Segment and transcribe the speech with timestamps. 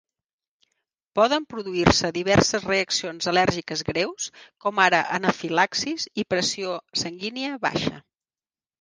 [1.19, 4.27] Poden produir-se diverses reaccions al·lèrgiques greus,
[4.67, 6.77] com ara anafilaxis i pressió
[7.07, 8.07] sanguínia baixa.